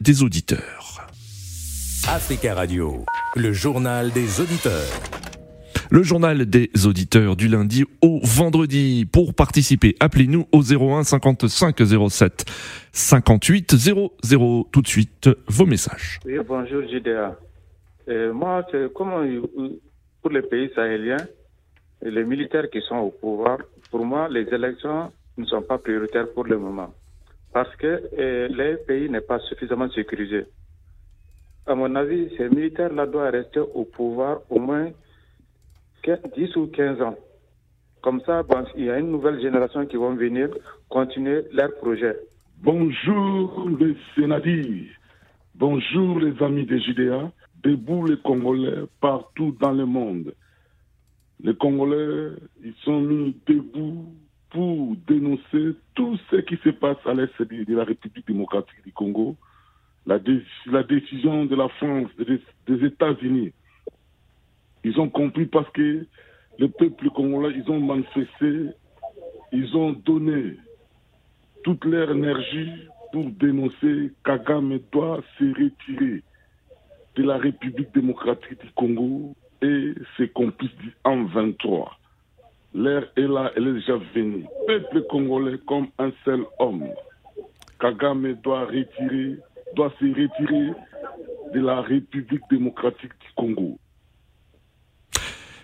[0.00, 1.08] des auditeurs.
[2.06, 5.00] Africa Radio, le journal des auditeurs.
[5.90, 9.08] Le journal des auditeurs du lundi au vendredi.
[9.10, 11.80] Pour participer, appelez-nous au 01 55
[12.10, 12.44] 07
[12.92, 14.68] 58 00.
[14.70, 16.20] Tout de suite, vos messages.
[16.26, 17.38] Oui, bonjour JDA.
[18.10, 19.22] Euh, moi, c'est comment
[20.20, 21.26] pour les pays sahéliens,
[22.02, 23.60] les militaires qui sont au pouvoir,
[23.90, 26.92] pour moi, les élections ne sont pas prioritaires pour le moment
[27.52, 30.44] parce que euh, le pays n'est pas suffisamment sécurisé.
[31.66, 34.90] À mon avis, ces militaires-là doivent rester au pouvoir au moins
[36.04, 37.16] 10 ou 15 ans.
[38.02, 38.42] Comme ça,
[38.76, 40.48] il y a une nouvelle génération qui va venir
[40.88, 42.16] continuer leur projet.
[42.62, 44.64] Bonjour les sénateurs,
[45.54, 47.30] bonjour les amis des Judéa,
[47.62, 50.34] debout les Congolais partout dans le monde.
[51.42, 54.14] Les Congolais, ils sont mis debout
[54.50, 59.36] pour dénoncer tout ce qui se passe à l'est de la République démocratique du Congo,
[60.06, 63.52] la, décision de la France, des, États-Unis.
[64.82, 66.06] Ils ont compris parce que
[66.58, 68.70] le peuple congolais, ils ont manifesté,
[69.52, 70.56] ils ont donné
[71.62, 72.70] toute leur énergie
[73.12, 76.22] pour dénoncer Kagame doit se retirer
[77.16, 80.70] de la République démocratique du Congo et ses complices
[81.04, 81.99] en 23.
[82.72, 84.46] L'ère est là, elle est déjà venue.
[84.66, 86.86] Peuple congolais comme un seul homme.
[87.80, 89.38] Kagame doit retirer,
[89.74, 90.72] doit se retirer
[91.52, 93.78] de la République démocratique du Congo.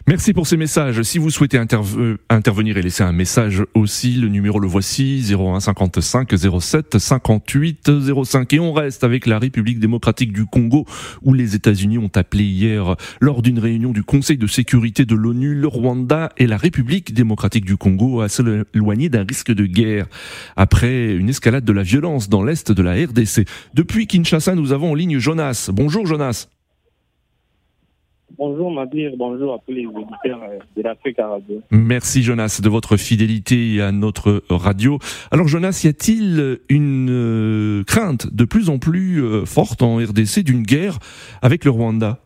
[0.09, 1.03] Merci pour ces messages.
[1.03, 6.33] Si vous souhaitez intervenir et laisser un message aussi, le numéro le voici 01 55
[6.61, 7.91] 07 58
[8.25, 10.87] 05 et on reste avec la République démocratique du Congo
[11.23, 15.57] où les États-Unis ont appelé hier lors d'une réunion du Conseil de sécurité de l'ONU
[15.57, 20.07] le Rwanda et la République démocratique du Congo à s'éloigner d'un risque de guerre
[20.55, 23.45] après une escalade de la violence dans l'est de la RDC.
[23.75, 25.69] Depuis Kinshasa, nous avons en ligne Jonas.
[25.73, 26.47] Bonjour Jonas.
[28.34, 31.62] Bonjour Nadir, bonjour à tous les auditeurs euh, de l'Afrique Radio.
[31.70, 34.98] Merci Jonas de votre fidélité à notre radio.
[35.31, 40.41] Alors Jonas, y a-t-il une euh, crainte de plus en plus euh, forte en RDC
[40.41, 40.98] d'une guerre
[41.41, 42.19] avec le Rwanda?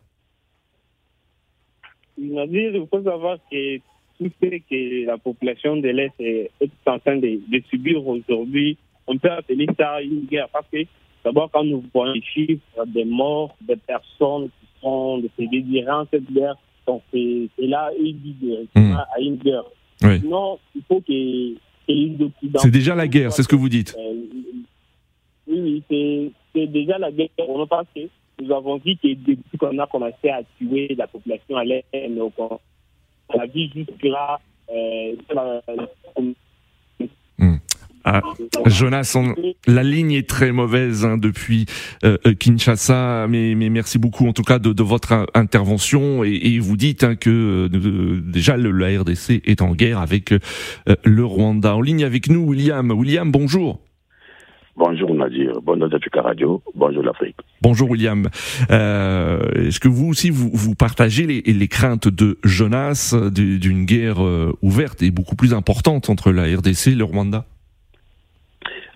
[2.19, 3.77] Nadir, il faut savoir que
[4.19, 6.50] tout ce que la population de l'Est est,
[6.87, 10.78] en train de, de subir aujourd'hui, on peut appeler ça une guerre parce que
[11.25, 14.49] d'abord quand nous voyons les chiffres des morts, des personnes
[14.83, 16.57] de se désirer cette guerre.
[16.87, 18.93] Donc, c'est là il dit hmm.
[18.93, 19.65] à une guerre.
[20.03, 20.21] Oui.
[20.21, 23.95] Sinon, il faut que, C'est déjà la guerre, c'est ce que vous dites.
[23.99, 24.15] Euh,
[25.47, 27.29] oui, oui, c'est déjà la guerre.
[27.39, 28.01] On pense que
[28.41, 33.47] nous avons dit que depuis qu'on a commencé à tuer la population à l'air, la
[33.47, 34.41] vie jusque-là,
[34.73, 35.15] euh,
[38.05, 38.22] ah,
[38.66, 39.16] Jonas,
[39.66, 41.66] la ligne est très mauvaise hein, depuis
[42.05, 46.33] euh, euh, Kinshasa, mais, mais, merci beaucoup en tout cas de, de votre intervention et,
[46.33, 50.34] et vous dites hein, que euh, déjà le, la RDC est en guerre avec
[51.05, 51.77] le Rwanda.
[51.77, 52.91] En ligne avec nous, William.
[52.91, 53.81] William, bonjour.
[54.77, 57.37] Bonjour Nadir, bonjour Africa Radio, bonjour l'Afrique.
[57.60, 58.28] Bonjour William.
[58.71, 64.21] Est-ce que vous aussi vous, vous partagez les, les, craintes de Jonas d'une guerre
[64.62, 67.44] ouverte et beaucoup plus importante entre la RDC et le Rwanda?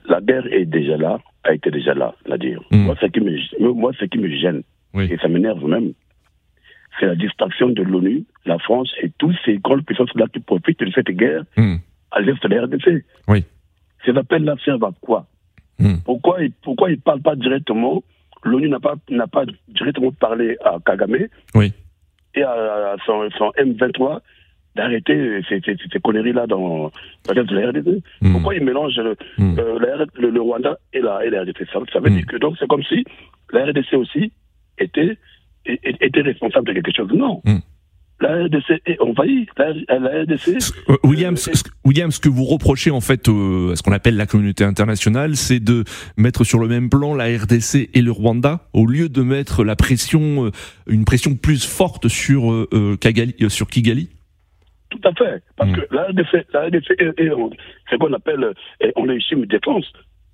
[0.07, 2.61] La guerre est déjà là, a été déjà là, la dire.
[2.71, 2.85] Mm.
[2.85, 4.63] Moi, ce qui me, moi, ce qui me gêne,
[4.95, 5.93] et ça m'énerve même,
[6.99, 10.91] c'est la distraction de l'ONU, la France et toutes ces grandes puissances-là qui profitent de
[10.93, 11.77] cette guerre mm.
[12.13, 13.05] à l'est de la RDC.
[13.29, 13.45] Oui.
[14.05, 15.27] Ces appels-là servent à quoi?
[15.79, 15.97] Mm.
[16.05, 18.03] Pourquoi, pourquoi ils ne parlent pas directement?
[18.45, 21.17] L'ONU n'a pas, n'a pas directement parlé à Kagame
[21.55, 21.73] oui.
[22.35, 24.21] et à, son, son M23
[24.75, 26.91] d'arrêter ces, ces, ces conneries-là dans
[27.29, 28.03] la RDC.
[28.21, 28.33] Hmm.
[28.33, 29.59] Pourquoi ils mélangent le, hmm.
[29.59, 32.17] euh, le, Rwanda et la, et la RDC ça, ça, veut hmm.
[32.17, 33.05] dire que donc c'est comme si
[33.53, 34.33] la RDC aussi
[34.79, 35.17] était,
[35.67, 37.11] était responsable de quelque chose.
[37.13, 37.41] Non.
[38.21, 39.47] La RDC est envahie.
[39.57, 39.71] La,
[40.23, 40.57] RDC.
[40.89, 41.51] Euh, William, ce,
[41.85, 45.37] William, ce que vous reprochez en fait euh, à ce qu'on appelle la communauté internationale,
[45.37, 45.85] c'est de
[46.17, 49.77] mettre sur le même plan la RDC et le Rwanda au lieu de mettre la
[49.77, 50.51] pression,
[50.89, 52.67] une pression plus forte sur
[53.01, 54.09] Kigali, sur Kigali.
[54.95, 55.43] Tout à fait.
[55.57, 55.75] Parce mm.
[55.75, 57.31] que la RDC, la RDC est,
[57.91, 58.53] ce qu'on appelle,
[58.97, 59.91] on légitime défense.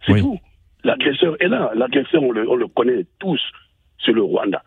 [0.06, 0.38] C'est tout.
[0.84, 1.72] L'agresseur est là.
[1.74, 3.40] L'agresseur, on le, on le connaît tous.
[4.04, 4.62] C'est le Rwanda.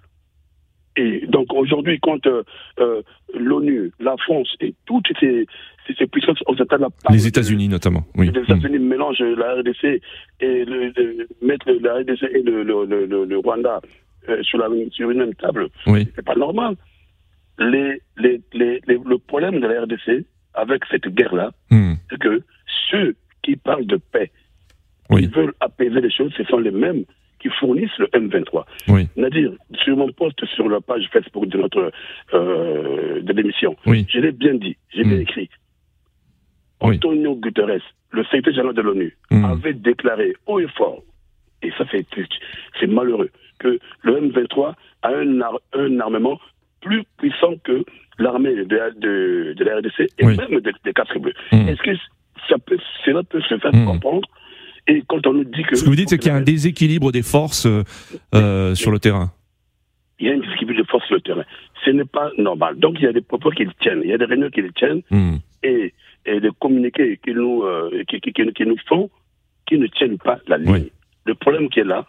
[0.95, 2.43] Et donc aujourd'hui, quand euh,
[2.79, 3.01] euh,
[3.33, 5.47] l'ONU, la France et toutes ces,
[5.97, 6.85] ces, puissances occidentales...
[7.09, 8.29] Les États-Unis notamment, oui.
[8.31, 8.87] Les États-Unis mm.
[8.87, 9.83] mélangent la RDC
[10.39, 13.81] et le, mettent la RDC et le, le, Rwanda
[14.29, 15.67] euh, sur, la, sur une même table.
[15.87, 16.07] Oui.
[16.15, 16.75] C'est pas normal
[17.59, 21.93] les, les, les, le problème de la RDC avec cette guerre-là, hmm.
[22.09, 22.41] c'est que
[22.89, 24.31] ceux qui parlent de paix,
[25.09, 27.03] qui veulent apaiser les choses, ce sont les mêmes
[27.39, 28.63] qui fournissent le M23.
[28.87, 29.07] Oui.
[29.17, 29.51] Nadir,
[29.83, 31.91] sur mon poste sur la page Facebook de notre
[32.33, 34.05] euh, de l'émission, Oui.
[34.09, 35.21] je l'ai bien dit, j'ai bien Mm.
[35.21, 35.49] écrit.
[36.79, 39.45] Antonio Guterres, le secrétaire général de l'ONU, Mm.
[39.45, 41.01] avait déclaré haut et fort,
[41.61, 43.29] et ça c'est malheureux,
[43.59, 44.73] que le M23
[45.03, 46.39] a un, ar- un armement
[46.83, 47.83] plus puissant que
[48.19, 50.37] l'armée de, de, de la RDC et Oui.
[50.37, 51.33] même des, des quatre bleus.
[51.51, 51.67] Mm.
[51.69, 51.91] Est-ce que
[52.49, 53.85] ça peut, cela peut se faire Mm.
[53.85, 54.27] comprendre
[54.87, 55.75] Et quand on nous dit que...
[55.75, 57.65] Ce que vous dites, c'est qu'il y a un déséquilibre des forces
[58.35, 59.31] euh, sur le terrain.
[60.19, 61.43] Il y a un déséquilibre de force sur le terrain.
[61.85, 62.77] Ce n'est pas normal.
[62.77, 64.61] Donc il y a des propos qui le tiennent, il y a des réunions qui
[64.61, 65.37] le tiennent, Hmm.
[65.63, 65.93] et,
[66.25, 69.09] et des communiqués qui nous, euh, qui, qui, qui- qui nous font
[69.67, 70.71] qui ne tiennent pas la ligne.
[70.71, 70.91] Oui.
[71.25, 72.05] Le problème qui est là,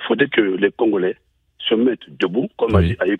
[0.00, 1.16] il faudrait que les Congolais
[1.58, 2.96] se mettent debout, comme Oui.
[3.00, 3.12] a dit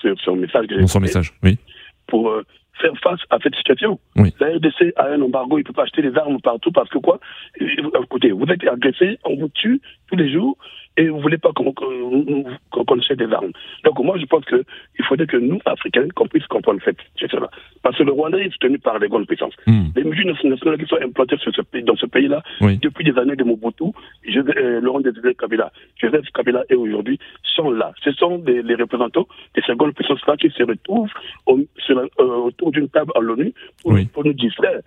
[0.00, 1.58] sur son message que son message, oui.
[2.06, 2.44] pour euh,
[2.80, 3.98] faire face à cette situation.
[4.16, 4.34] Oui.
[4.40, 6.98] La RDC a un embargo, il ne peut pas acheter des armes partout parce que
[6.98, 7.20] quoi?
[7.60, 10.56] Écoutez, vous êtes agressé, on vous tue tous les jours
[11.00, 13.52] et vous ne voulez pas qu'on achète des armes.
[13.84, 17.48] Donc moi, je pense qu'il faudrait que nous, Africains, qu'on puisse comprendre cette situation-là.
[17.82, 19.54] Parce que le Rwanda est soutenu par les grandes puissances.
[19.66, 19.86] Hmm.
[19.96, 22.78] Les mesures nationales qui sont implantées sur ce pays, dans ce pays-là Oui.
[22.78, 23.84] depuis des années de Mobutu,
[24.26, 27.18] je, euh, Laurent Désiré Kabila, Joseph Kabila et aujourd'hui
[27.56, 27.92] sont là.
[28.04, 29.26] Ce sont des, les représentants
[29.56, 31.10] de ces grandes puissances-là qui se retrouvent
[31.46, 33.52] au- sur la- euh, autour d'une table à l'ONU
[33.82, 34.04] pour, Oui.
[34.06, 34.80] pour nous distraire.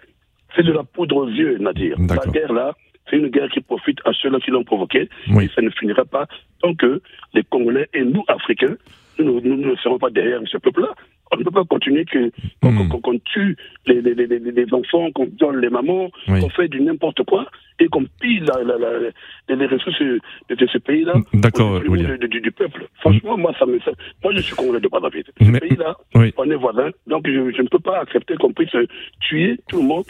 [0.55, 1.97] C'est de la poudre aux yeux, Nadir.
[1.99, 2.73] La guerre là,
[3.13, 5.07] c'est une guerre qui profite à ceux-là qui l'ont provoquée.
[5.29, 5.45] Oui.
[5.45, 6.25] Et ça ne finira pas
[6.61, 7.01] tant que
[7.33, 8.75] les Congolais et nous, Africains,
[9.19, 10.89] nous, nous- nous ne serons pas derrière ce peuple-là.
[11.31, 12.31] On ne peut pas continuer que-
[12.63, 12.87] Hmm.
[12.89, 13.55] qu'on- tue
[13.87, 16.39] les, les- les- les- les enfants, qu'on viole les mamans, Oui.
[16.41, 17.47] qu'on fait du n'importe quoi
[17.79, 20.19] et qu'on pille la- la- la- les- ressources de,
[20.55, 22.17] de ce pays-là D'accord, William.
[22.17, 22.87] de- de- du peuple.
[23.01, 23.91] Franchement, moi, ça me, ça-
[24.23, 25.23] moi, je suis congolais de vie.
[25.41, 26.33] Ce pays-là, oui.
[26.37, 28.75] on est voisins, donc je, je ne peux pas accepter qu'on puisse
[29.21, 30.05] tuer tout le monde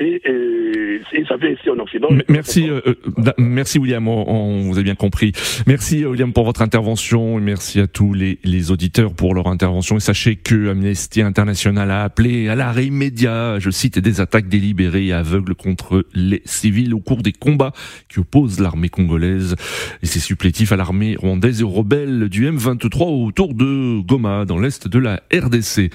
[0.00, 2.08] et, et, et ça ici en Occident.
[2.28, 5.32] Merci, euh, euh, merci William, on, on vous a bien compris.
[5.66, 9.46] Merci euh, William pour votre intervention et merci à tous les, les auditeurs pour leur
[9.46, 9.96] intervention.
[9.96, 15.06] Et sachez que Amnesty International a appelé à l'arrêt immédiat, je cite, des attaques délibérées
[15.06, 17.72] et aveugles contre les civils au cours des combats
[18.08, 19.56] qui opposent l'armée congolaise
[20.02, 24.58] et ses supplétifs à l'armée rwandaise et aux rebelles du M23 autour de Goma, dans
[24.58, 25.90] l'est de la RDC.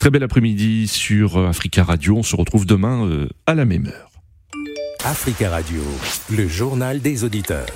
[0.00, 2.16] Très bel après-midi sur Africa Radio.
[2.16, 4.10] On se retrouve demain euh, à la même heure.
[5.04, 5.82] Africa Radio,
[6.30, 7.66] le journal des auditeurs.